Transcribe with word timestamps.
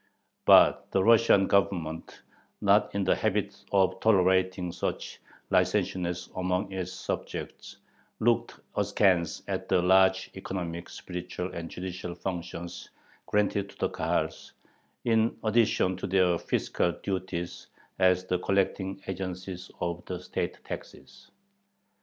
But 0.45 0.89
the 0.89 1.03
Russian 1.03 1.45
Government, 1.45 2.23
not 2.59 2.95
in 2.95 3.03
the 3.03 3.13
habit 3.15 3.63
of 3.71 3.99
tolerating 3.99 4.71
such 4.71 5.21
"licentiousness" 5.51 6.27
among 6.35 6.71
its 6.71 6.91
subjects, 6.91 7.77
looked 8.19 8.59
askance 8.75 9.43
at 9.47 9.69
the 9.69 9.79
large 9.79 10.31
economic, 10.33 10.89
spiritual, 10.89 11.53
and 11.53 11.69
judicial 11.69 12.15
functions 12.15 12.89
granted 13.27 13.69
to 13.69 13.77
the 13.77 13.89
Kahals, 13.91 14.53
in 15.05 15.37
addition 15.43 15.95
to 15.97 16.07
their 16.07 16.39
fiscal 16.39 16.93
duties 16.93 17.67
as 17.99 18.25
the 18.25 18.39
collecting 18.39 19.03
agencies 19.05 19.69
of 19.81 20.03
the 20.07 20.19
state 20.19 20.57
taxes. 20.65 21.29